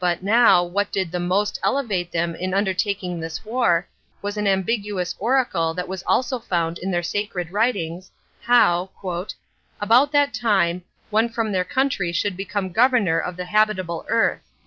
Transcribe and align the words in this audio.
But 0.00 0.22
now, 0.22 0.64
what 0.64 0.90
did 0.90 1.12
the 1.12 1.20
most 1.20 1.60
elevate 1.62 2.10
them 2.10 2.34
in 2.34 2.54
undertaking 2.54 3.20
this 3.20 3.44
war, 3.44 3.86
was 4.22 4.38
an 4.38 4.46
ambiguous 4.46 5.14
oracle 5.18 5.74
that 5.74 5.88
was 5.88 6.02
also 6.06 6.38
found 6.38 6.78
in 6.78 6.90
their 6.90 7.02
sacred 7.02 7.50
writings, 7.52 8.10
how, 8.40 8.88
"about 9.78 10.10
that 10.12 10.32
time, 10.32 10.84
one 11.10 11.28
from 11.28 11.52
their 11.52 11.64
country 11.66 12.12
should 12.12 12.34
become 12.34 12.72
governor 12.72 13.18
of 13.18 13.36
the 13.36 13.44
habitable 13.44 14.06
earth." 14.08 14.40